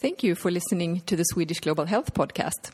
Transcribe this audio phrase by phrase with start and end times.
[0.00, 2.70] Thank you for listening to the Swedish Global Health Podcast.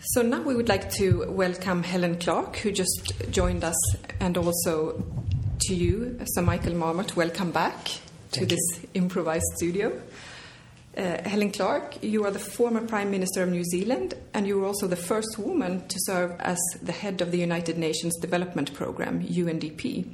[0.00, 3.74] So now we would like to welcome Helen Clark, who just joined us,
[4.20, 5.02] and also
[5.62, 7.16] to you, Sir Michael Marmot.
[7.16, 7.88] Welcome back
[8.30, 10.00] to Thank this improvised studio.
[10.98, 14.66] Uh, Helen Clark, you are the former Prime Minister of New Zealand, and you were
[14.66, 19.22] also the first woman to serve as the head of the United Nations Development Programme,
[19.22, 20.12] UNDP.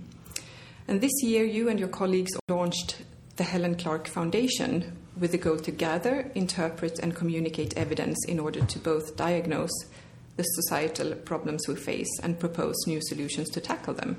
[0.87, 3.02] And this year, you and your colleagues launched
[3.37, 8.62] the Helen Clark Foundation with the goal to gather, interpret, and communicate evidence in order
[8.62, 9.87] to both diagnose
[10.37, 14.19] the societal problems we face and propose new solutions to tackle them.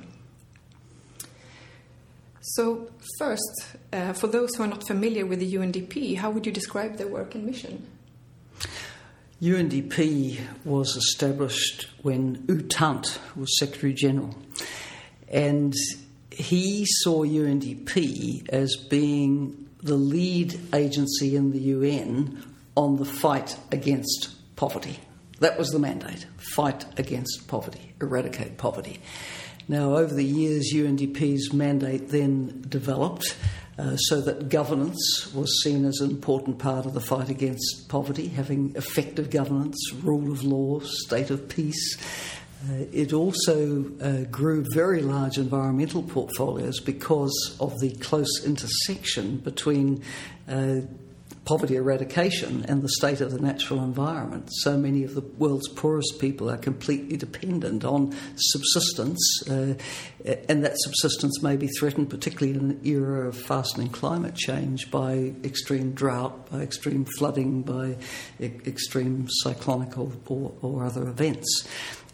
[2.49, 6.51] So, first, uh, for those who are not familiar with the UNDP, how would you
[6.51, 7.87] describe their work and mission?
[9.41, 14.37] UNDP was established when U Thant was Secretary General,
[15.27, 15.73] and
[16.29, 22.43] he saw UNDP as being the lead agency in the UN
[22.77, 24.99] on the fight against poverty.
[25.39, 29.01] That was the mandate fight against poverty, eradicate poverty.
[29.67, 33.35] Now, over the years, UNDP's mandate then developed
[33.77, 38.27] uh, so that governance was seen as an important part of the fight against poverty,
[38.27, 41.97] having effective governance, rule of law, state of peace.
[42.69, 50.01] Uh, it also uh, grew very large environmental portfolios because of the close intersection between
[50.47, 50.77] uh,
[51.45, 54.49] poverty eradication and the state of the natural environment.
[54.51, 59.75] So many of the world's poorest people are completely dependent on subsistence, uh,
[60.49, 65.33] and that subsistence may be threatened, particularly in an era of fastening climate change, by
[65.43, 67.95] extreme drought, by extreme flooding, by
[68.39, 71.67] e- extreme cyclonic or, or, or other events.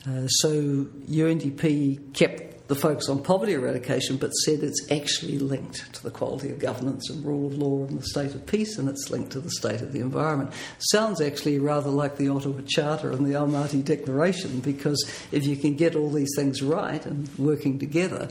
[0.07, 6.03] Uh, so UNDP kept the focus on poverty eradication, but said it's actually linked to
[6.03, 9.09] the quality of governance and rule of law and the state of peace, and it's
[9.09, 10.51] linked to the state of the environment.
[10.79, 15.75] Sounds actually rather like the Ottawa Charter and the Almaty Declaration, because if you can
[15.75, 18.29] get all these things right and working together,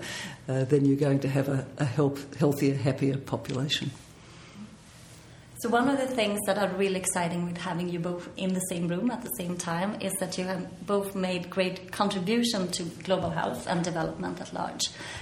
[0.48, 3.90] uh, then you're going to have a, a health, healthier, happier population.
[5.60, 8.60] So one of the things that are really exciting with having you both in the
[8.60, 12.84] same room at the same time is that you have both made great contribution to
[13.04, 14.80] global health and development at large,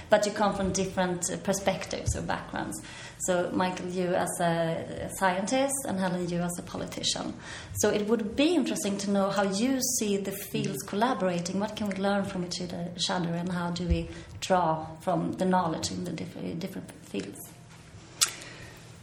[0.09, 2.81] but you come from different uh, perspectives or backgrounds.
[3.25, 7.33] So Michael, you as a scientist, and Helen, you as a politician.
[7.79, 11.59] So it would be interesting to know how you see the fields collaborating.
[11.59, 14.07] What can we learn from each other, and how do we
[14.39, 17.39] draw from the knowledge in the different, different fields?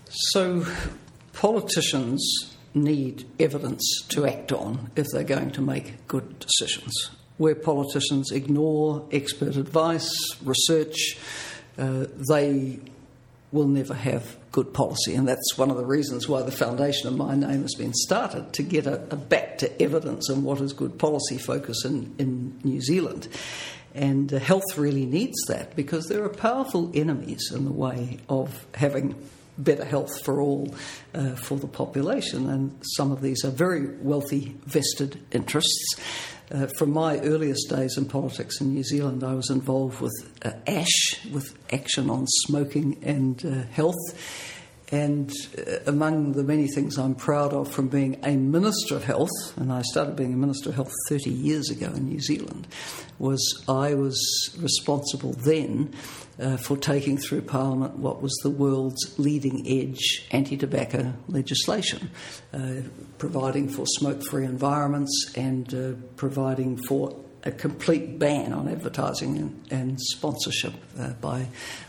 [0.08, 0.64] So
[1.36, 7.10] politicians need evidence to act on if they're going to make good decisions.
[7.36, 10.10] Where politicians ignore expert advice,
[10.42, 11.18] research,
[11.78, 12.80] uh, they
[13.52, 15.14] will never have good policy.
[15.14, 18.54] And that's one of the reasons why the foundation of my name has been started
[18.54, 22.58] to get a, a back to evidence on what is good policy focus in, in
[22.64, 23.28] New Zealand.
[23.94, 28.66] And uh, health really needs that because there are powerful enemies in the way of
[28.74, 29.14] having
[29.58, 30.74] better health for all
[31.14, 32.48] uh, for the population.
[32.48, 35.96] And some of these are very wealthy vested interests.
[36.50, 40.12] Uh, from my earliest days in politics in New Zealand, I was involved with
[40.44, 43.96] uh, ASH, with Action on Smoking and uh, Health.
[44.92, 49.56] And uh, among the many things I'm proud of from being a Minister of Health,
[49.56, 52.68] and I started being a Minister of Health 30 years ago in New Zealand,
[53.18, 54.16] was I was
[54.60, 55.92] responsible then
[56.38, 62.10] uh, for taking through Parliament what was the world's leading edge anti tobacco legislation,
[62.52, 62.82] uh,
[63.18, 69.66] providing for smoke free environments and uh, providing for a complete ban on advertising and,
[69.70, 71.46] and sponsorship uh, by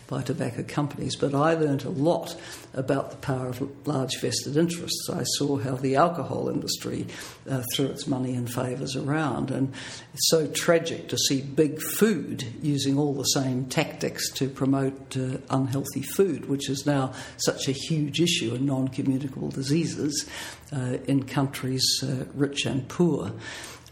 [0.07, 1.16] by tobacco companies.
[1.16, 2.35] But I learned a lot
[2.73, 5.09] about the power of large vested interests.
[5.09, 7.07] I saw how the alcohol industry
[7.50, 9.73] uh, threw its money and favours around, and
[10.14, 15.37] it's so tragic to see big food using all the same tactics to promote uh,
[15.49, 20.28] unhealthy food, which is now such a huge issue in non-communicable diseases
[20.73, 23.34] uh, in countries uh, rich and poor.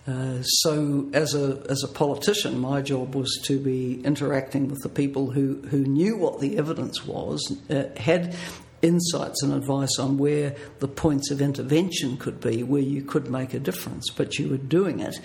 [0.07, 4.90] Uh, so, as a as a politician, my job was to be interacting with the
[4.90, 8.36] people who who knew what the evidence was, uh, had
[8.84, 13.56] insights and advice on where the points of intervention could be, where you could make
[13.56, 15.19] a difference, but you were doing it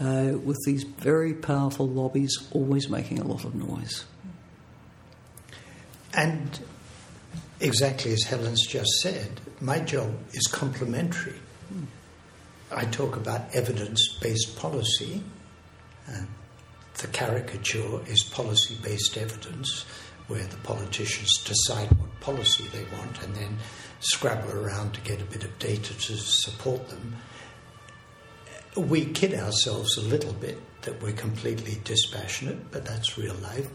[0.00, 4.04] uh, with these very powerful lobbies always making a lot of noise.
[6.12, 6.58] And
[7.60, 11.38] exactly as Helen's just said, my job is complementary.
[12.74, 15.22] I talk about evidence based policy.
[16.96, 19.84] The caricature is policy based evidence,
[20.28, 23.58] where the politicians decide what policy they want and then
[24.00, 27.16] scrabble around to get a bit of data to support them.
[28.76, 33.68] We kid ourselves a little bit that we're completely dispassionate, but that's real life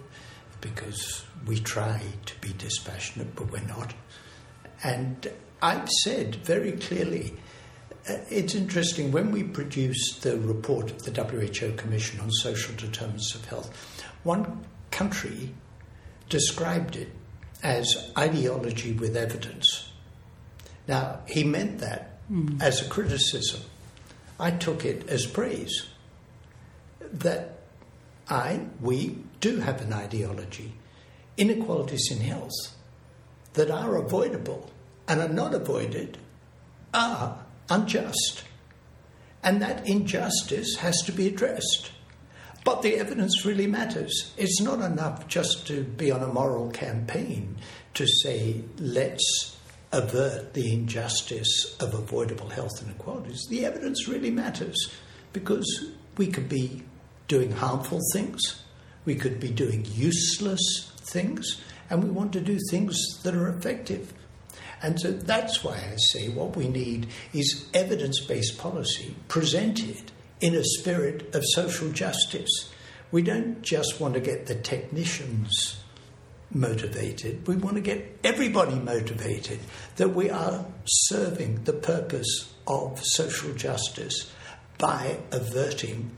[0.62, 3.94] because we try to be dispassionate, but we're not.
[4.84, 5.32] And
[5.62, 7.38] I've said very clearly
[8.06, 13.46] it's interesting when we produced the report of the WHO Commission on Social Determinants of
[13.46, 15.54] Health, one country
[16.30, 17.10] described it
[17.64, 19.92] as ideology with evidence.
[20.88, 22.62] Now, he meant that mm.
[22.62, 23.62] as a criticism.
[24.40, 25.88] I took it as praise
[27.02, 27.60] that
[28.30, 30.74] I, we, do have an ideology,
[31.38, 32.76] inequalities in health,
[33.54, 34.70] that are avoidable
[35.08, 36.18] and are not avoided
[36.94, 38.44] are unjust.
[39.44, 41.92] And that injustice has to be addressed.
[42.66, 44.34] But the evidence really matters.
[44.38, 47.58] It's not enough just to be on a moral campaign
[47.94, 49.58] to say, let's
[49.92, 53.48] avert the injustice of avoidable health inequalities.
[53.50, 54.92] The evidence really matters
[55.34, 56.84] because we could be
[57.28, 58.64] doing harmful things,
[59.06, 64.14] we could be doing useless things, and we want to do things that are effective.
[64.82, 70.56] And so that's why I say what we need is evidence based policy presented in
[70.56, 72.70] a spirit of social justice.
[73.12, 75.80] We don't just want to get the technicians
[76.52, 79.60] motivated, we want to get everybody motivated
[79.98, 84.32] that we are serving the purpose of social justice
[84.78, 86.10] by averting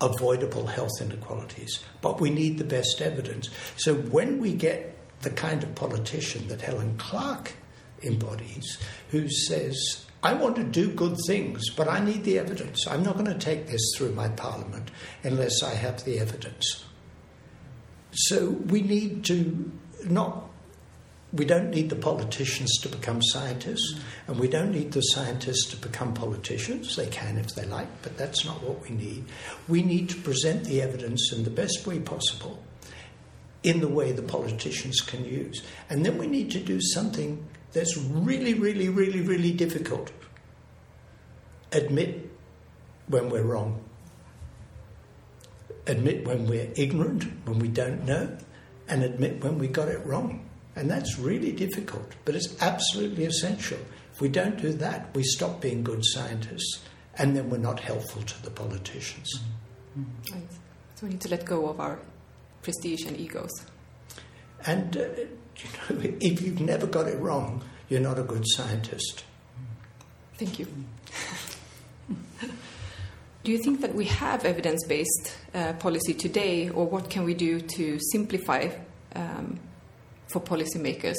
[0.00, 1.82] avoidable health inequalities.
[2.00, 3.50] But we need the best evidence.
[3.76, 7.54] So when we get the kind of politician that Helen Clark
[8.02, 8.78] embodies,
[9.10, 12.86] who says, I want to do good things, but I need the evidence.
[12.88, 14.90] I'm not going to take this through my parliament
[15.22, 16.84] unless I have the evidence.
[18.12, 19.70] So we need to
[20.04, 20.48] not
[21.32, 25.76] we don't need the politicians to become scientists, and we don't need the scientists to
[25.76, 26.96] become politicians.
[26.96, 29.26] They can if they like, but that's not what we need.
[29.68, 32.62] We need to present the evidence in the best way possible,
[33.62, 35.62] in the way the politicians can use.
[35.90, 40.10] And then we need to do something that's really, really, really, really difficult.
[41.72, 42.30] Admit
[43.08, 43.82] when we're wrong.
[45.86, 48.36] Admit when we're ignorant, when we don't know,
[48.88, 50.44] and admit when we got it wrong.
[50.76, 53.78] And that's really difficult, but it's absolutely essential.
[54.14, 56.84] If we don't do that, we stop being good scientists,
[57.16, 59.40] and then we're not helpful to the politicians.
[59.98, 60.34] Mm-hmm.
[60.34, 60.48] Right.
[60.94, 61.98] So we need to let go of our
[62.62, 63.50] prestige and egos.
[64.66, 65.04] And uh,
[65.58, 69.24] you know, if you've never got it wrong, you're not a good scientist.
[70.34, 70.66] Thank you.
[73.44, 77.34] do you think that we have evidence based uh, policy today, or what can we
[77.34, 78.68] do to simplify
[79.16, 79.58] um,
[80.28, 81.16] for policymakers?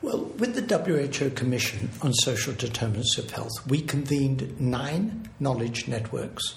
[0.00, 6.54] Well, with the WHO Commission on Social Determinants of Health, we convened nine knowledge networks.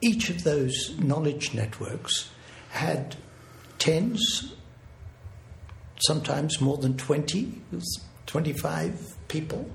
[0.00, 2.30] Each of those knowledge networks
[2.70, 3.16] had
[3.80, 4.54] tens,
[5.98, 7.60] sometimes more than 20,
[8.26, 9.70] 25 people.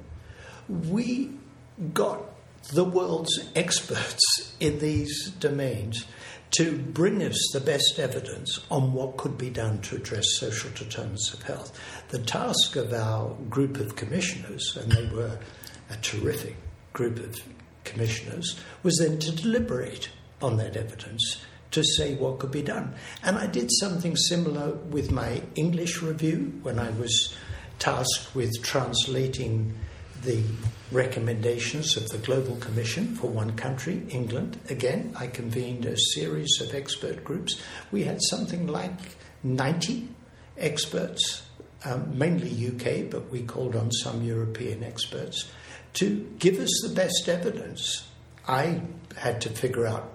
[0.69, 1.31] We
[1.93, 2.21] got
[2.73, 6.05] the world's experts in these domains
[6.51, 11.33] to bring us the best evidence on what could be done to address social determinants
[11.33, 11.79] of health.
[12.09, 15.39] The task of our group of commissioners, and they were
[15.89, 16.57] a terrific
[16.91, 17.39] group of
[17.85, 20.09] commissioners, was then to deliberate
[20.41, 22.93] on that evidence to see what could be done.
[23.23, 27.35] And I did something similar with my English review when I was
[27.79, 29.73] tasked with translating
[30.23, 30.43] the
[30.91, 34.59] recommendations of the Global Commission for one country, England.
[34.69, 37.59] Again, I convened a series of expert groups.
[37.91, 38.91] We had something like
[39.43, 40.09] 90
[40.57, 41.43] experts,
[41.85, 45.49] um, mainly UK, but we called on some European experts
[45.93, 48.07] to give us the best evidence.
[48.47, 48.81] I
[49.17, 50.11] had to figure out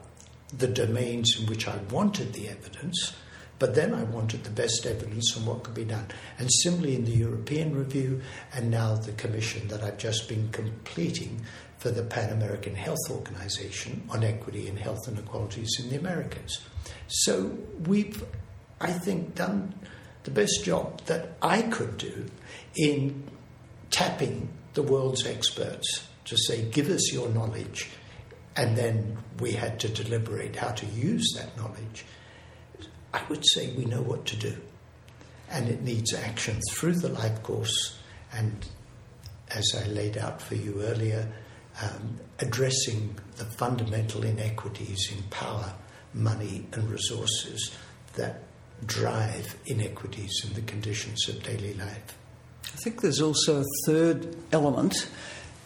[0.56, 3.14] the domains in which I wanted the evidence
[3.58, 6.06] but then I wanted the best evidence on what could be done.
[6.38, 8.20] And similarly in the European review
[8.52, 11.40] and now the commission that I've just been completing
[11.78, 16.60] for the Pan American Health Organization on equity and health inequalities in the Americas.
[17.08, 18.22] So we've,
[18.80, 19.74] I think, done
[20.24, 22.26] the best job that I could do
[22.76, 23.24] in
[23.90, 27.88] tapping the world's experts to say, give us your knowledge.
[28.56, 32.04] And then we had to deliberate how to use that knowledge.
[33.12, 34.56] I would say we know what to do.
[35.50, 37.98] And it needs action through the life course.
[38.32, 38.66] And
[39.50, 41.28] as I laid out for you earlier,
[41.82, 45.74] um, addressing the fundamental inequities in power,
[46.14, 47.76] money, and resources
[48.14, 48.42] that
[48.84, 52.16] drive inequities in the conditions of daily life.
[52.64, 55.08] I think there's also a third element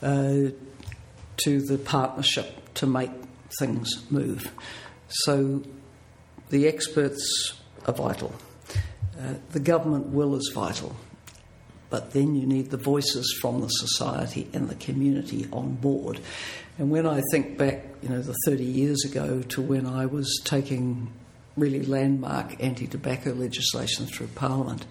[0.02, 0.50] uh,
[1.38, 3.10] to the partnership to make
[3.58, 4.52] things move.
[5.08, 5.62] So
[6.50, 7.54] the experts
[7.86, 8.32] are vital,
[9.18, 10.94] uh, the government will is vital.
[11.90, 16.20] But then you need the voices from the society and the community on board.
[16.78, 20.40] And when I think back, you know, the 30 years ago to when I was
[20.44, 21.12] taking
[21.56, 24.86] really landmark anti tobacco legislation through Parliament,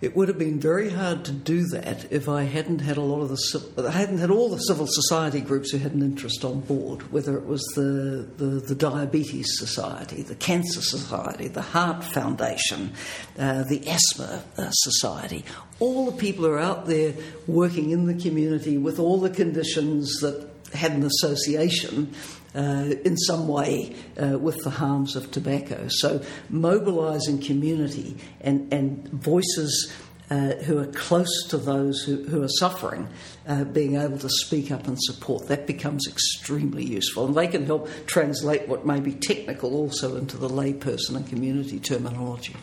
[0.00, 3.20] it would have been very hard to do that if I hadn't had a lot
[3.20, 6.60] of the I hadn't had all the civil society groups who had an interest on
[6.60, 12.92] board, whether it was the, the, the Diabetes Society, the Cancer Society, the Heart Foundation,
[13.38, 15.44] uh, the Asthma uh, Society.
[15.80, 17.14] All the people who are out there
[17.46, 22.14] working in the community with all the conditions that had an association
[22.54, 25.86] uh, in some way uh, with the harms of tobacco.
[25.88, 29.92] So, mobilising community and, and voices
[30.30, 33.08] uh, who are close to those who, who are suffering,
[33.48, 37.26] uh, being able to speak up and support, that becomes extremely useful.
[37.26, 41.80] And they can help translate what may be technical also into the layperson and community
[41.80, 42.54] terminology.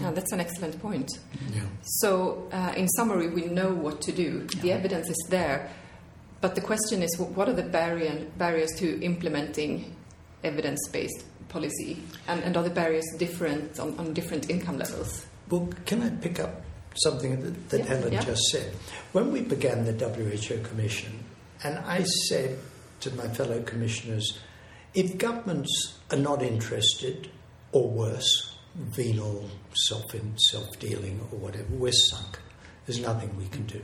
[0.00, 1.10] Yeah, that's an excellent point.
[1.54, 1.62] Yeah.
[1.82, 4.46] So, uh, in summary, we know what to do.
[4.62, 5.70] The evidence is there.
[6.40, 9.96] But the question is, what are the barrier, barriers to implementing
[10.44, 15.26] evidence-based policy, and, and are the barriers different on, on, different income levels?
[15.50, 16.62] Well, can I pick up
[16.94, 18.22] something that, that yeah, Helen yeah.
[18.22, 18.72] just said?
[19.12, 21.24] When we began the WHO Commission,
[21.64, 22.58] and I said
[23.00, 24.38] to my fellow commissioners,
[24.94, 27.30] if governments are not interested,
[27.72, 30.04] or worse, venal, self
[30.36, 32.38] self dealing, or whatever, we're sunk.
[32.86, 33.82] There's nothing we can do.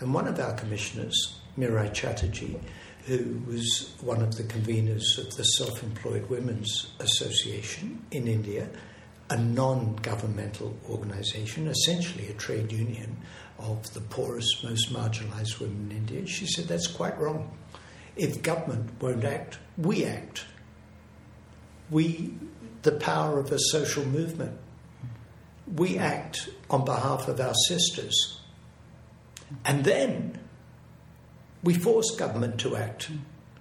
[0.00, 2.58] And one of our commissioners Mirai Chatterjee,
[3.06, 8.68] who was one of the conveners of the Self Employed Women's Association in India,
[9.30, 13.16] a non governmental organization, essentially a trade union
[13.58, 16.26] of the poorest, most marginalized women in India.
[16.26, 17.56] She said that's quite wrong.
[18.16, 20.44] If government won't act, we act.
[21.90, 22.34] We,
[22.82, 24.58] the power of a social movement,
[25.74, 28.40] we act on behalf of our sisters.
[29.64, 30.41] And then
[31.62, 33.10] we force government to act.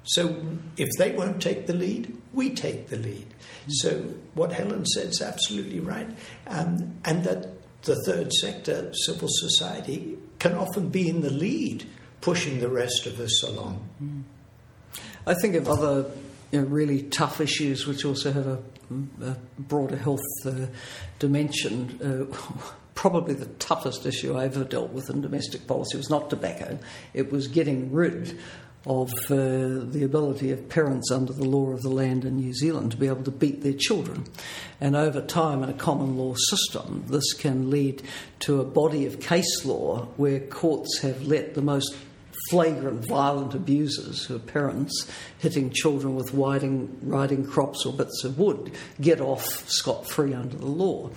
[0.03, 0.43] So
[0.77, 3.27] if they won't take the lead, we take the lead.
[3.67, 6.09] So what Helen said is absolutely right.
[6.47, 7.47] Um, and that
[7.83, 11.87] the third sector, civil society, can often be in the lead,
[12.21, 14.25] pushing the rest of us along.
[15.25, 16.09] I think of other
[16.51, 18.59] you know, really tough issues which also have a,
[19.23, 20.67] a broader health uh,
[21.19, 22.29] dimension.
[22.31, 22.35] Uh,
[22.93, 26.77] probably the toughest issue I ever dealt with in domestic policy was not tobacco,
[27.13, 28.37] it was getting rid
[28.85, 32.91] of uh, the ability of parents under the law of the land in New Zealand
[32.91, 34.25] to be able to beat their children.
[34.79, 38.01] And over time, in a common law system, this can lead
[38.39, 41.95] to a body of case law where courts have let the most
[42.49, 48.37] flagrant violent abusers who are parents hitting children with riding, riding crops or bits of
[48.39, 51.09] wood get off scot free under the law.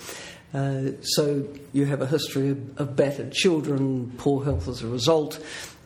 [0.52, 5.44] Uh, so you have a history of, of, battered children, poor health as a result.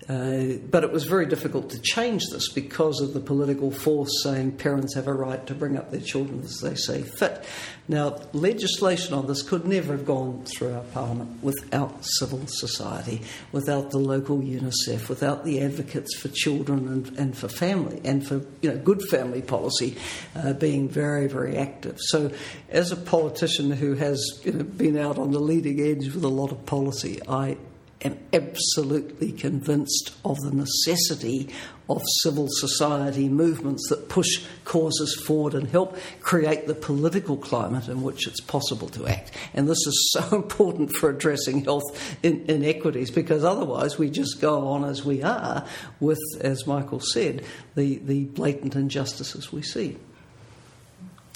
[0.09, 4.53] Uh, but it was very difficult to change this because of the political force saying
[4.53, 7.45] parents have a right to bring up their children as they see fit.
[7.89, 13.23] Now, legislation on this could never have gone through our parliament without civil society,
[13.53, 18.43] without the local UNICEF, without the advocates for children and, and for family, and for
[18.63, 19.97] you know good family policy
[20.37, 21.99] uh, being very, very active.
[21.99, 22.31] So,
[22.71, 26.29] as a politician who has you know, been out on the leading edge with a
[26.29, 27.57] lot of policy, I
[28.03, 31.49] am absolutely convinced of the necessity
[31.89, 38.03] of civil society movements that push causes forward and help create the political climate in
[38.03, 39.33] which it's possible to act.
[39.55, 41.83] And this is so important for addressing health
[42.23, 45.67] inequities because otherwise we just go on as we are
[45.99, 49.97] with, as Michael said, the, the blatant injustices we see.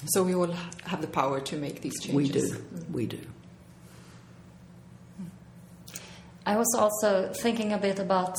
[0.07, 0.51] So we all
[0.85, 2.53] have the power to make these changes.
[2.53, 2.85] We do.
[2.91, 3.32] We do.
[6.45, 8.37] I was also thinking a bit about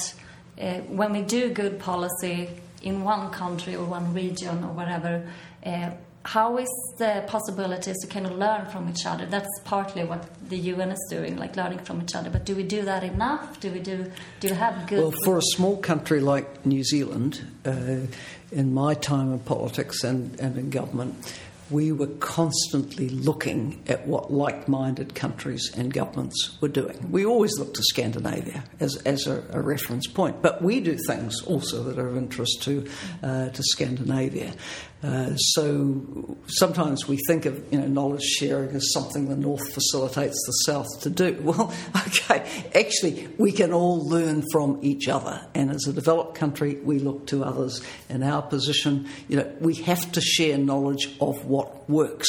[0.61, 2.50] uh, when we do good policy
[2.82, 5.26] in one country or one region or whatever,
[5.64, 5.90] uh,
[6.25, 6.68] how is
[6.99, 9.26] the possibilities to kind of learn from each other?
[9.26, 12.30] That's partly what the UN is doing, like learning from each other.
[12.30, 13.61] But do we do that enough?
[13.61, 14.11] Do we do?
[14.40, 15.00] Do we have good?
[15.00, 18.06] Well, for a small country like New Zealand, uh,
[18.50, 21.14] in my time in politics and, and in government,
[21.71, 27.11] we were constantly looking at what like minded countries and governments were doing.
[27.11, 31.42] We always look to Scandinavia as, as a, a, reference point, but we do things
[31.42, 32.87] also that are of interest to,
[33.23, 34.52] uh, to Scandinavia.
[35.04, 40.42] Uh, so sometimes we think of you know knowledge sharing as something the North facilitates
[40.46, 41.34] the South to do.
[41.44, 41.75] Well,
[42.06, 47.00] okay, actually we can all learn from each other, and as a developed country, we
[47.00, 47.82] look to others.
[48.08, 52.28] In our position, you know, we have to share knowledge of what works.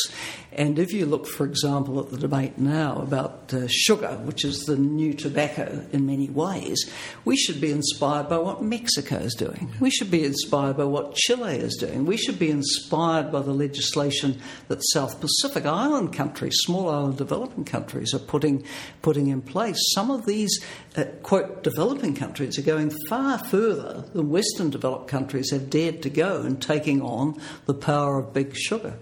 [0.57, 4.63] And if you look, for example, at the debate now about uh, sugar, which is
[4.63, 6.89] the new tobacco in many ways,
[7.25, 9.69] we should be inspired by what Mexico is doing.
[9.81, 12.05] We should be inspired by what Chile is doing.
[12.05, 17.65] We should be inspired by the legislation that South Pacific Island countries, small island developing
[17.65, 18.63] countries, are putting,
[19.01, 19.77] putting in place.
[19.93, 20.63] Some of these,
[20.95, 26.09] uh, quote, developing countries are going far further than Western developed countries have dared to
[26.09, 28.97] go in taking on the power of big sugar.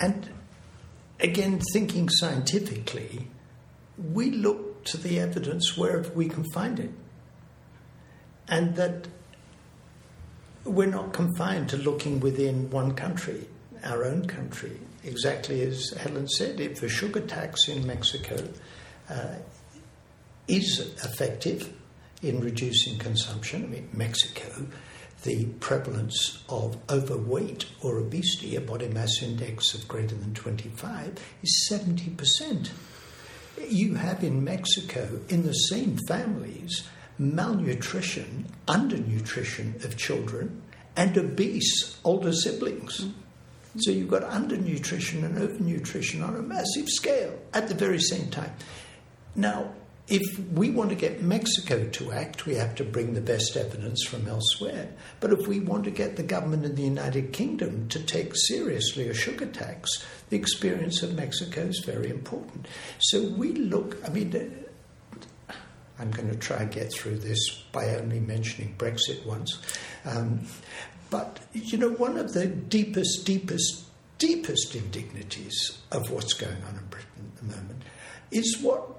[0.00, 0.28] And
[1.20, 3.28] again, thinking scientifically,
[4.12, 6.90] we look to the evidence wherever we can find it.
[8.48, 9.08] And that
[10.64, 13.48] we're not confined to looking within one country,
[13.84, 14.78] our own country.
[15.04, 18.36] Exactly as Helen said, if the sugar tax in Mexico
[19.08, 19.36] uh,
[20.46, 21.72] is effective
[22.22, 24.66] in reducing consumption, I mean, Mexico
[25.24, 31.68] the prevalence of overweight or obesity, a body mass index of greater than 25, is
[31.70, 32.70] 70%.
[33.68, 40.62] You have in Mexico, in the same families, malnutrition, undernutrition of children,
[40.96, 43.00] and obese older siblings.
[43.00, 43.12] Mm.
[43.78, 48.52] So you've got undernutrition and overnutrition on a massive scale at the very same time.
[49.34, 49.72] Now,
[50.08, 54.04] if we want to get Mexico to act, we have to bring the best evidence
[54.04, 54.88] from elsewhere.
[55.20, 59.08] But if we want to get the government in the United Kingdom to take seriously
[59.08, 59.90] a sugar tax,
[60.30, 62.66] the experience of Mexico is very important.
[63.00, 64.64] So we look, I mean,
[65.98, 69.60] I'm going to try and get through this by only mentioning Brexit once.
[70.06, 70.46] Um,
[71.10, 73.84] but, you know, one of the deepest, deepest,
[74.16, 77.82] deepest indignities of what's going on in Britain at the moment
[78.30, 78.97] is what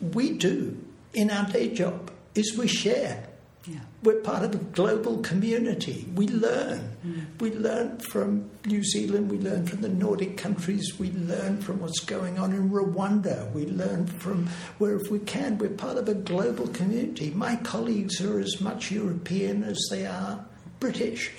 [0.00, 0.76] we do
[1.14, 3.24] in our day job is we share.
[3.66, 3.80] Yeah.
[4.02, 6.08] We're part of a global community.
[6.14, 6.96] We learn.
[7.06, 7.40] Mm.
[7.40, 9.30] We learn from New Zealand.
[9.30, 10.98] We learn from the Nordic countries.
[10.98, 13.52] We learn from what's going on in Rwanda.
[13.52, 14.46] We learn from
[14.78, 15.58] wherever we can.
[15.58, 17.30] We're part of a global community.
[17.30, 20.44] My colleagues are as much European as they are
[20.80, 21.32] British.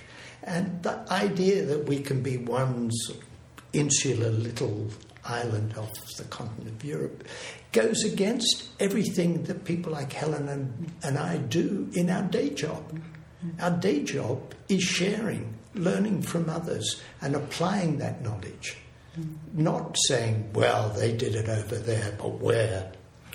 [0.43, 2.91] And the idea that we can be one
[3.73, 4.89] insular little
[5.25, 7.23] island off the continent of Europe
[7.71, 12.99] goes against everything that people like Helen and, and I do in our day job.
[13.61, 18.77] Our day job is sharing, learning from others, and applying that knowledge.
[19.53, 22.91] Not saying, well, they did it over there, but we're,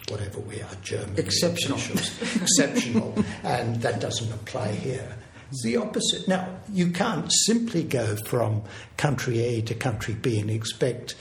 [0.08, 1.18] whatever we are, German.
[1.18, 1.78] Exceptional.
[1.78, 5.16] exceptional, and that doesn't apply here.
[5.50, 6.26] It's the opposite.
[6.26, 8.62] Now, you can't simply go from
[8.96, 11.14] country A to country B and expect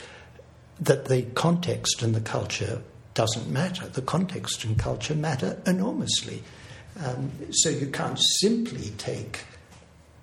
[0.83, 2.81] that the context and the culture
[3.13, 3.87] doesn't matter.
[3.87, 6.43] The context and culture matter enormously.
[7.03, 9.41] Um, so you can't simply take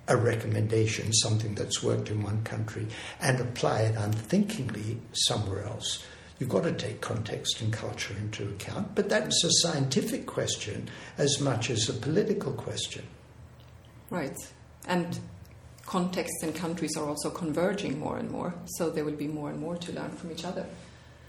[0.08, 2.86] a recommendation, something that's worked in one country,
[3.20, 6.04] and apply it unthinkingly somewhere else.
[6.38, 11.40] You've got to take context and culture into account, but that's a scientific question as
[11.40, 13.06] much as a political question.
[14.08, 14.36] Right.
[14.86, 15.20] And
[15.90, 19.58] contexts and countries are also converging more and more, so there will be more and
[19.58, 20.64] more to learn from each other.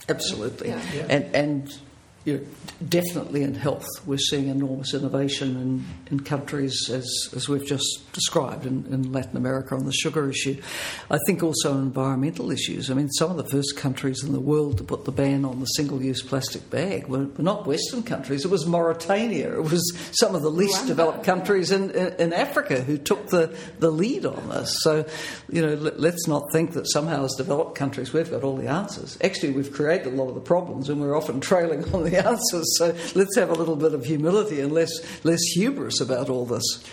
[0.07, 0.69] Absolutely.
[0.69, 0.81] Yeah.
[0.93, 1.07] Yeah.
[1.09, 1.77] And, and
[2.23, 2.45] you know,
[2.87, 8.65] definitely in health, we're seeing enormous innovation in, in countries as, as we've just described
[8.65, 10.61] in, in, Latin America on the sugar issue.
[11.09, 12.91] I think also on environmental issues.
[12.91, 15.59] I mean, some of the first countries in the world to put the ban on
[15.59, 19.55] the single use plastic bag were, were not Western countries, it was Mauritania.
[19.55, 23.55] It was some of the least developed countries in, in, in, Africa who took the,
[23.79, 24.75] the lead on this.
[24.81, 25.05] So,
[25.49, 28.67] you know, let, let's not think that somehow as developed countries we've got all the
[28.67, 29.17] answers.
[29.23, 32.27] Actually, we've created a lot of the problems and we're often trailing on the the
[32.27, 32.77] answers.
[32.77, 34.91] So let's have a little bit of humility and less,
[35.23, 36.83] less hubris about all this.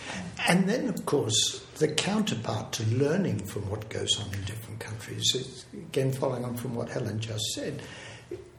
[0.48, 5.34] And then, of course, the counterpart to learning from what goes on in different countries
[5.34, 7.82] is, again, following on from what Helen just said,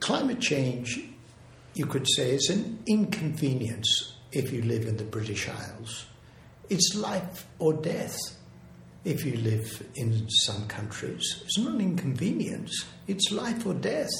[0.00, 1.00] climate change,
[1.74, 6.06] you could say, is an inconvenience if you live in the British Isles.
[6.68, 8.16] It's life or death
[9.04, 11.42] if you live in some countries.
[11.44, 14.10] It's not an inconvenience, it's life or death.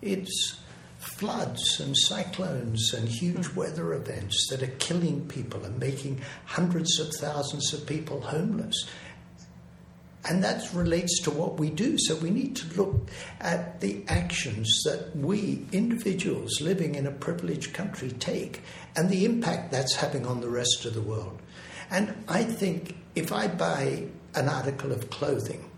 [0.00, 0.60] It's
[0.98, 3.58] floods and cyclones and huge hmm.
[3.60, 8.88] weather events that are killing people and making hundreds of thousands of people homeless.
[10.24, 11.96] And that relates to what we do.
[11.96, 13.08] So we need to look
[13.40, 18.60] at the actions that we, individuals living in a privileged country, take
[18.94, 21.40] and the impact that's having on the rest of the world.
[21.90, 25.70] And I think if I buy an article of clothing,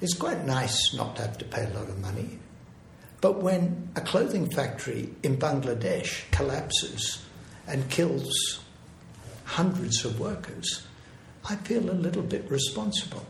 [0.00, 2.38] it's quite nice not to have to pay a lot of money.
[3.22, 7.24] But when a clothing factory in Bangladesh collapses
[7.68, 8.60] and kills
[9.44, 10.82] hundreds of workers,
[11.48, 13.24] I feel a little bit responsible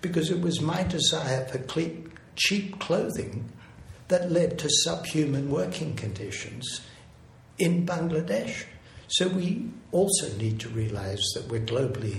[0.00, 1.58] because it was my desire for
[2.36, 3.50] cheap clothing
[4.06, 6.82] that led to subhuman working conditions
[7.58, 8.64] in Bangladesh.
[9.08, 12.14] So we also need to realize that we're globally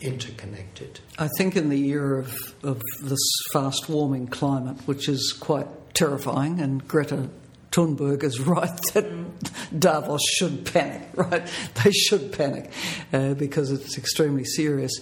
[0.00, 1.00] interconnected.
[1.18, 3.18] I think in the era of, of this
[3.52, 7.28] fast warming climate, which is quite terrifying, and Greta
[7.72, 11.46] Thunberg is right that Davos should panic, right?
[11.82, 12.70] They should panic
[13.12, 14.92] uh, because it's extremely serious.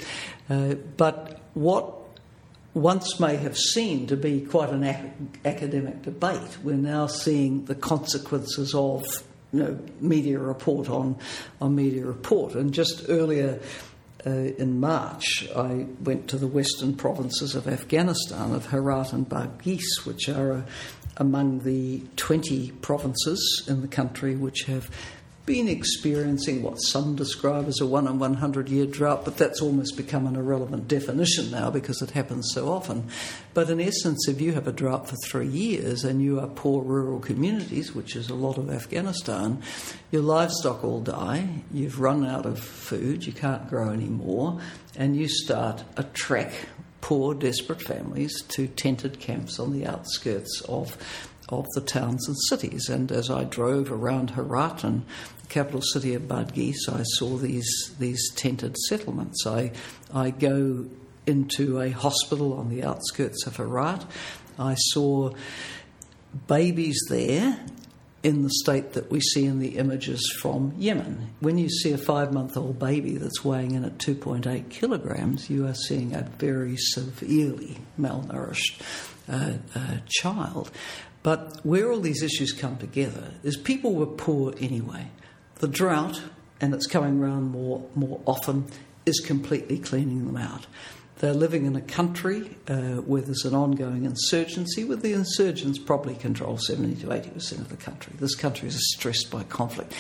[0.49, 1.95] Uh, but what
[2.75, 5.11] once may have seemed to be quite an ac-
[5.45, 9.05] academic debate, we're now seeing the consequences of
[9.53, 11.17] you know, media report on,
[11.61, 12.55] on media report.
[12.55, 13.61] And just earlier
[14.27, 20.05] uh, in March, I went to the western provinces of Afghanistan, of Herat and Badghis,
[20.05, 20.63] which are uh,
[21.17, 24.91] among the 20 provinces in the country which have
[25.45, 29.97] been experiencing what some describe as a one in 100 year drought, but that's almost
[29.97, 33.09] become an irrelevant definition now because it happens so often.
[33.53, 36.83] But in essence, if you have a drought for three years and you are poor
[36.83, 39.63] rural communities, which is a lot of Afghanistan,
[40.13, 44.61] your livestock all die, you've run out of food, you can't grow anymore,
[44.97, 46.53] and you start a trek
[47.01, 50.97] poor, desperate families to tented camps on the outskirts of
[51.49, 52.89] of the towns and cities.
[52.89, 55.05] And as I drove around Herat and
[55.41, 59.47] the capital city of Badghis, I saw these these tented settlements.
[59.47, 59.73] I
[60.13, 60.87] I go
[61.27, 64.05] into a hospital on the outskirts of Herat.
[64.59, 65.33] I saw
[66.47, 67.61] babies there
[68.23, 71.31] in the state that we see in the images from Yemen.
[71.41, 75.67] When you see a five month old baby that's weighing in at 2.8 kilograms, you
[75.67, 78.81] are seeing a very severely malnourished
[79.29, 80.71] uh, uh, child.
[81.23, 85.09] But where all these issues come together is people were poor anyway.
[85.57, 86.21] The drought,
[86.61, 88.67] and it's coming around more, more often,
[89.07, 90.67] is completely cleaning them out.
[91.19, 96.17] They're living in a country uh, where there's an ongoing insurgency, where the insurgents probably
[96.17, 98.15] control 70 to 80% of the country.
[98.19, 99.93] This country is stressed by conflict.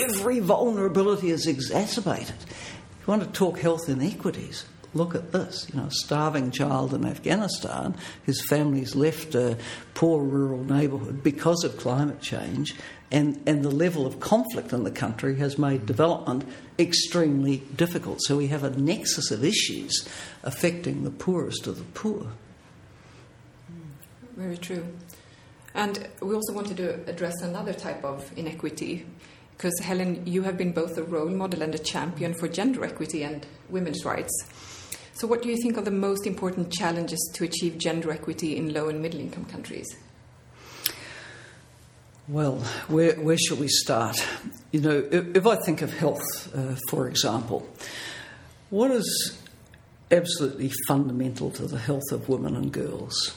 [0.00, 2.36] Every vulnerability is exacerbated.
[2.40, 5.66] If you want to talk health inequities, look at this.
[5.72, 9.56] You know, a starving child in Afghanistan, his family's left a
[9.94, 12.74] poor rural neighbourhood because of climate change,
[13.10, 15.86] and, and the level of conflict in the country has made mm-hmm.
[15.86, 16.48] development
[16.78, 18.18] extremely difficult.
[18.22, 20.08] So we have a nexus of issues
[20.42, 22.32] affecting the poorest of the poor.
[23.70, 24.86] Mm, very true.
[25.74, 29.06] And we also wanted to address another type of inequity
[29.56, 33.24] because, Helen, you have been both a role model and a champion for gender equity
[33.24, 34.32] and women's rights.
[35.18, 38.72] So, what do you think are the most important challenges to achieve gender equity in
[38.72, 39.88] low and middle income countries?
[42.28, 44.16] Well, where, where should we start?
[44.70, 47.68] You know, if, if I think of health, uh, for example,
[48.70, 49.36] what is
[50.12, 53.36] absolutely fundamental to the health of women and girls?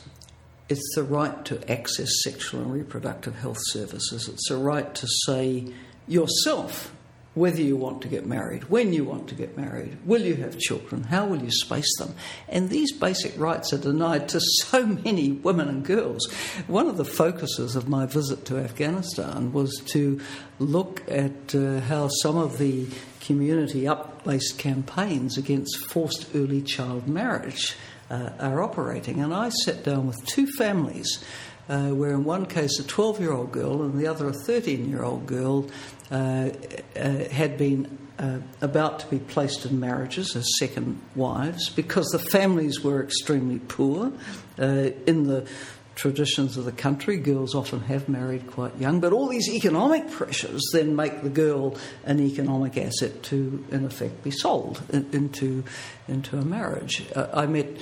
[0.69, 4.29] It's the right to access sexual and reproductive health services.
[4.29, 5.73] It's the right to say
[6.07, 6.93] yourself
[7.33, 10.57] whether you want to get married, when you want to get married, will you have
[10.59, 12.13] children, how will you space them.
[12.49, 16.29] And these basic rights are denied to so many women and girls.
[16.67, 20.19] One of the focuses of my visit to Afghanistan was to
[20.59, 22.87] look at uh, how some of the
[23.21, 27.77] community up based campaigns against forced early child marriage
[28.09, 29.21] uh, are operating.
[29.21, 31.23] And I sat down with two families.
[31.71, 34.89] Uh, where in one case a 12 year old girl and the other a 13
[34.89, 35.65] year old girl
[36.11, 36.49] uh,
[36.97, 42.19] uh, had been uh, about to be placed in marriages as second wives because the
[42.19, 44.11] families were extremely poor.
[44.57, 45.47] in the
[45.95, 50.61] traditions of the country, girls often have married quite young, but all these economic pressures
[50.73, 55.63] then make the girl an economic asset to, in effect, be sold into,
[56.09, 57.05] into a marriage.
[57.15, 57.77] Uh, I met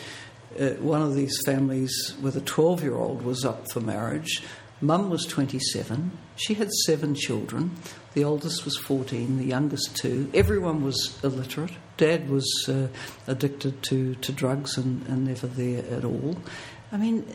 [0.57, 4.41] uh, one of these families with a 12 year old was up for marriage.
[4.81, 6.11] Mum was 27.
[6.37, 7.75] She had seven children.
[8.13, 10.29] The oldest was 14, the youngest two.
[10.33, 11.73] Everyone was illiterate.
[11.97, 12.87] Dad was uh,
[13.27, 16.37] addicted to, to drugs and, and never there at all.
[16.93, 17.25] I mean,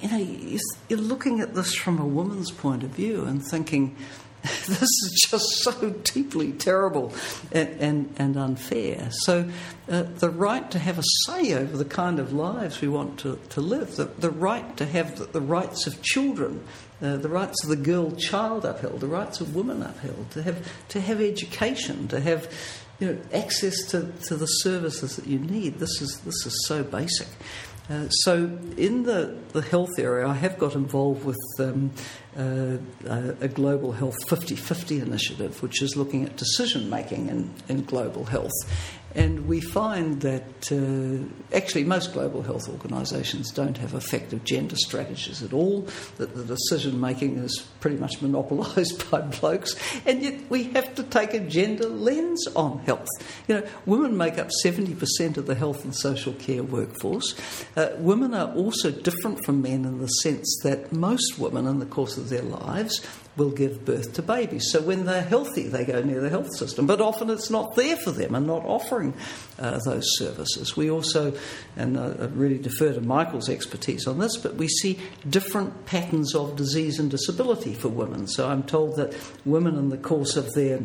[0.00, 3.96] you know, you're looking at this from a woman's point of view and thinking,
[4.42, 7.12] this is just so deeply terrible
[7.52, 9.08] and, and, and unfair.
[9.10, 9.50] So,
[9.88, 13.38] uh, the right to have a say over the kind of lives we want to,
[13.50, 16.64] to live, the, the right to have the, the rights of children,
[17.02, 20.72] uh, the rights of the girl child upheld, the rights of women upheld, to have,
[20.88, 22.48] to have education, to have
[22.98, 25.78] you know, access to, to the services that you need.
[25.78, 27.28] This is, this is so basic.
[27.90, 28.44] Uh, so,
[28.76, 31.90] in the, the health area, I have got involved with um,
[32.38, 32.76] uh,
[33.40, 38.26] a global health 50 50 initiative, which is looking at decision making in, in global
[38.26, 38.52] health.
[39.14, 45.42] And we find that uh, actually most global health organisations don't have effective gender strategies
[45.42, 49.74] at all, that the decision making is pretty much monopolised by blokes,
[50.06, 53.08] and yet we have to take a gender lens on health.
[53.48, 57.34] You know, women make up 70% of the health and social care workforce.
[57.76, 61.86] Uh, women are also different from men in the sense that most women, in the
[61.86, 63.04] course of their lives,
[63.36, 64.70] will give birth to babies.
[64.70, 66.86] So when they're healthy, they go near the health system.
[66.86, 69.14] But often it's not there for them and not offering
[69.58, 70.76] uh, those services.
[70.76, 71.34] We also,
[71.76, 76.34] and uh, I really defer to Michael's expertise on this, but we see different patterns
[76.34, 78.26] of disease and disability for women.
[78.26, 79.14] So I'm told that
[79.44, 80.80] women in the course of their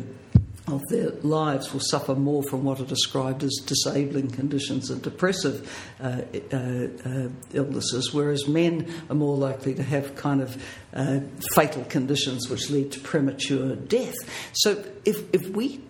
[0.66, 5.70] of their lives will suffer more from what are described as disabling conditions and depressive
[6.00, 11.20] uh, uh, uh, illnesses, whereas men are more likely to have kind of uh,
[11.54, 14.14] fatal conditions which lead to premature death.
[14.54, 15.80] So if, if we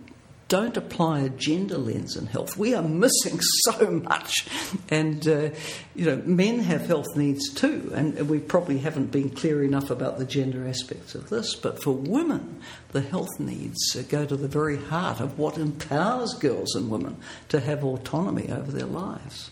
[0.47, 2.57] don't apply a gender lens in health.
[2.57, 4.47] We are missing so much.
[4.89, 5.49] And, uh,
[5.95, 10.17] you know, men have health needs too, and we probably haven't been clear enough about
[10.17, 11.55] the gender aspects of this.
[11.55, 16.33] But for women, the health needs uh, go to the very heart of what empowers
[16.33, 17.17] girls and women
[17.49, 19.51] to have autonomy over their lives.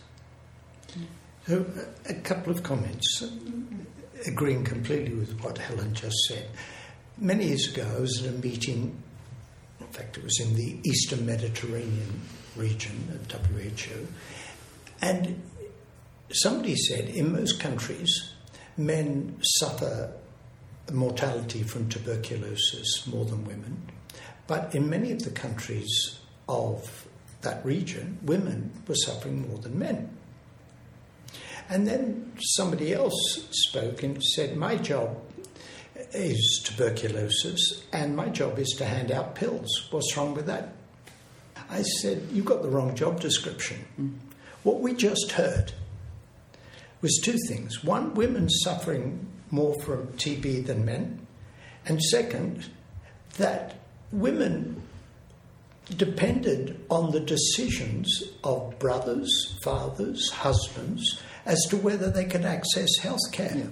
[1.48, 1.66] So,
[2.10, 3.24] a couple of comments,
[4.26, 6.48] agreeing completely with what Helen just said.
[7.20, 9.04] Many years ago, I was at a meeting in
[9.96, 12.22] fact, it was in the Eastern Mediterranean
[12.56, 14.08] region of WHO.
[15.02, 15.42] And
[16.32, 18.34] somebody said in most countries,
[18.78, 20.12] men suffer
[20.92, 23.90] mortality from tuberculosis more than women.
[24.48, 27.08] But in many of the countries of
[27.42, 30.10] that region, women were suffering more than men.
[31.70, 35.18] And then somebody else spoke and said, My job
[36.14, 39.88] is tuberculosis, and my job is to hand out pills.
[39.92, 40.74] What's wrong with that?
[41.70, 43.86] I said, You've got the wrong job description.
[44.00, 44.14] Mm.
[44.64, 45.74] What we just heard
[47.02, 47.84] was two things.
[47.84, 51.26] One, women suffering more from TB than men.
[51.86, 52.70] And second,
[53.38, 53.76] that
[54.12, 54.82] women
[55.98, 63.32] depended on the decisions of brothers, fathers, husbands as to whether they could access health
[63.32, 63.56] care.
[63.56, 63.66] Yeah.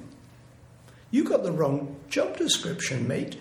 [1.13, 3.39] You got the wrong job description, mate.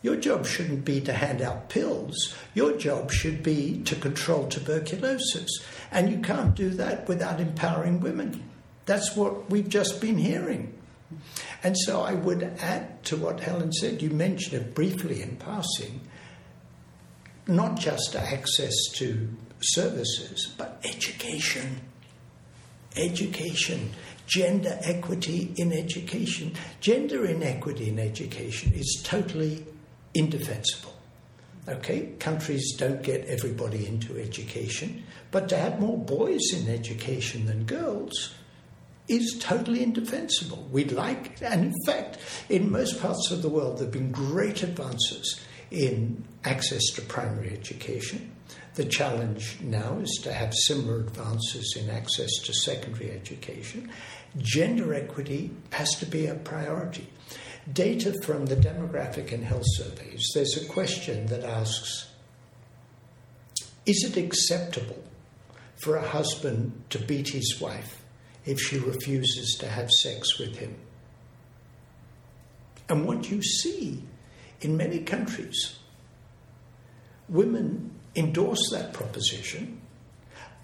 [0.00, 2.36] Your job shouldn't be to hand out pills.
[2.54, 5.50] Your job should be to control tuberculosis.
[5.90, 8.48] And you can't do that without empowering women.
[8.86, 10.72] That's what we've just been hearing.
[11.64, 14.02] And so I would add to what Helen said.
[14.02, 16.02] You mentioned it briefly in passing
[17.48, 19.28] not just access to
[19.60, 21.80] services, but education.
[22.96, 23.90] Education
[24.30, 26.54] gender equity in education.
[26.80, 29.66] Gender inequity in education is totally
[30.14, 30.94] indefensible.
[31.68, 37.64] Okay, countries don't get everybody into education, but to have more boys in education than
[37.64, 38.34] girls
[39.08, 40.68] is totally indefensible.
[40.70, 44.62] We'd like, and in fact, in most parts of the world, there have been great
[44.62, 45.40] advances
[45.70, 48.30] in access to primary education.
[48.74, 53.90] The challenge now is to have similar advances in access to secondary education
[54.38, 57.08] gender equity has to be a priority.
[57.72, 62.08] Data from the demographic and health surveys, there's a question that asks
[63.86, 65.02] Is it acceptable
[65.82, 68.02] for a husband to beat his wife
[68.44, 70.76] if she refuses to have sex with him?
[72.88, 74.02] And what you see
[74.60, 75.78] in many countries,
[77.28, 79.80] women endorse that proposition,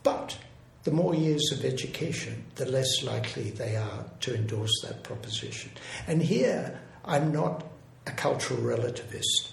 [0.02, 0.36] but
[0.86, 5.68] the more years of education, the less likely they are to endorse that proposition.
[6.06, 7.64] And here, I'm not
[8.06, 9.50] a cultural relativist.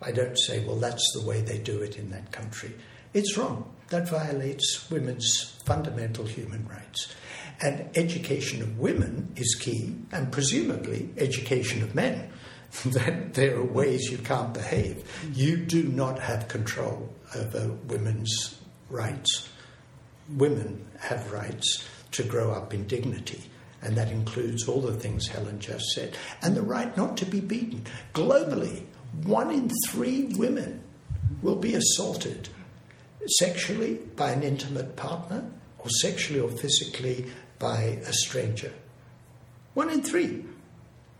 [0.00, 2.72] I don't say, well, that's the way they do it in that country.
[3.14, 3.68] It's wrong.
[3.88, 7.12] That violates women's fundamental human rights.
[7.60, 12.30] And education of women is key, and presumably education of men.
[12.84, 15.02] that there are ways you can't behave.
[15.34, 19.48] You do not have control over women's rights
[20.30, 23.42] women have rights to grow up in dignity.
[23.82, 26.16] And that includes all the things Helen just said.
[26.42, 27.84] And the right not to be beaten.
[28.14, 28.84] Globally,
[29.24, 30.82] one in three women
[31.42, 32.48] will be assaulted
[33.38, 37.26] sexually by an intimate partner or sexually or physically
[37.58, 38.72] by a stranger.
[39.74, 40.44] One in three.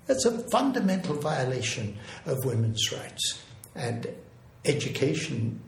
[0.07, 3.43] That's a fundamental violation of women's rights.
[3.75, 4.09] And
[4.65, 5.61] education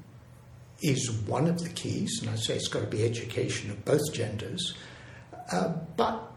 [0.81, 4.13] is one of the keys, and I say it's got to be education of both
[4.13, 4.75] genders.
[5.51, 6.31] Uh, but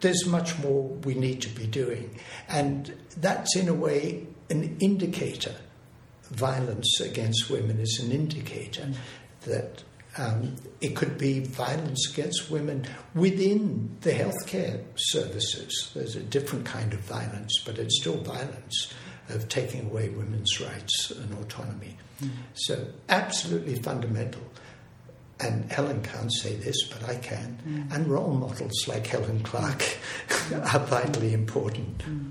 [0.00, 2.18] there's much more we need to be doing.
[2.48, 5.54] And that's, in a way, an indicator.
[6.30, 8.88] Violence against women is an indicator
[9.42, 9.82] that
[10.16, 15.90] um, it could be violence against women within the healthcare services.
[15.94, 18.92] There's a different kind of violence, but it's still violence
[19.28, 21.96] of taking away women's rights and autonomy.
[22.22, 22.30] Mm.
[22.54, 24.42] So, absolutely fundamental.
[25.40, 27.58] And Helen can't say this, but I can.
[27.66, 27.94] Mm.
[27.94, 29.82] And role models like Helen Clark
[30.52, 31.98] are vitally important.
[31.98, 32.30] Mm.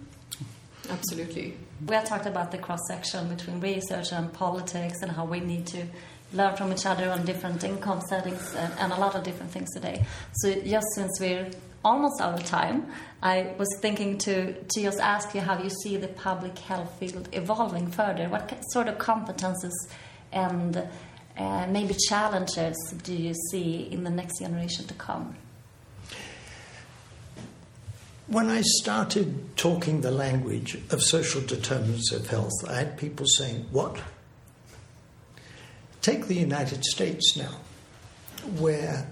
[0.90, 1.58] Absolutely.
[1.86, 5.68] We have talked about the cross section between research and politics and how we need
[5.68, 5.86] to
[6.34, 9.70] learn from each other on different income settings and, and, a lot of different things
[9.74, 10.04] today.
[10.34, 11.50] So just since we're
[11.84, 12.88] almost out of time,
[13.22, 17.30] I was thinking to, to just ask you how you see the public health field
[17.32, 18.30] evolving further.
[18.30, 19.74] What sort of competences
[20.32, 20.88] and
[21.38, 25.36] uh, maybe challenges do you see in the next generation to come?
[28.28, 33.66] When I started talking the language of social determinants of health, I had people saying,
[33.72, 34.00] What?
[36.02, 37.60] Take the United States now,
[38.60, 39.08] where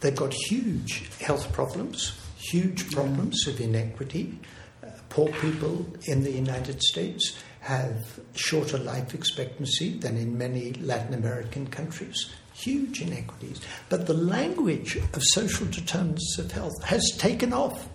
[0.00, 4.38] they've got huge health problems, huge problems of inequity.
[4.82, 11.14] Uh, poor people in the United States have shorter life expectancy than in many Latin
[11.14, 12.30] American countries.
[12.54, 13.60] Huge inequities.
[13.88, 17.88] But the language of social determinants of health has taken off.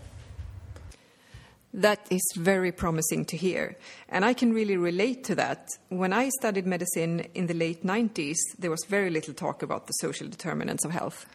[1.74, 3.76] That is very promising to hear.
[4.08, 5.70] And I can really relate to that.
[5.90, 9.94] When I studied medicine in the late 90s, there was very little talk about the
[9.94, 11.26] social determinants of health.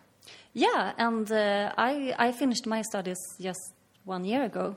[0.58, 4.76] Yeah, and uh, I, I finished my studies just one year ago.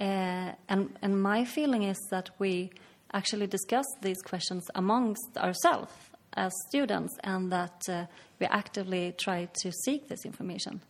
[0.00, 2.70] Uh, and, and my feeling is that we
[3.12, 5.92] actually discuss these questions amongst ourselves
[6.32, 8.06] as students and that uh,
[8.40, 10.80] we actively try to seek this information.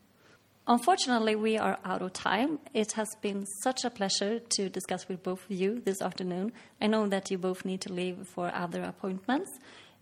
[0.69, 2.61] Unfortunately, we are out of time.
[2.75, 6.53] It has been such a pleasure to discuss with both of you this afternoon.
[6.81, 9.51] I know that you both need to leave for other appointments.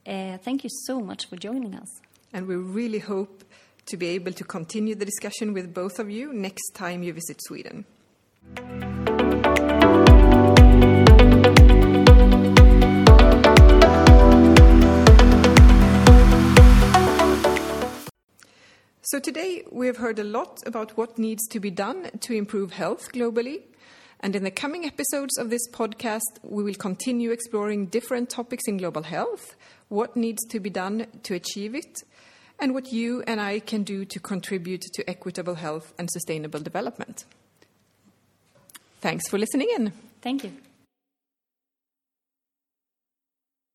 [0.06, 1.88] Uh, thank you so much for joining us.
[2.34, 3.42] And we really hope
[3.86, 7.40] to be able to continue the discussion with both of you next time you visit
[7.42, 7.84] Sweden.
[19.02, 22.72] So today we have heard a lot about what needs to be done to improve
[22.72, 23.62] health globally.
[24.18, 28.78] And in the coming episodes of this podcast, we will continue exploring different topics in
[28.78, 29.54] global health,
[29.88, 32.02] what needs to be done to achieve it,
[32.58, 37.24] and what you and I can do to contribute to equitable health and sustainable development.
[39.00, 39.92] Thanks for listening in.
[40.22, 40.52] Thank you.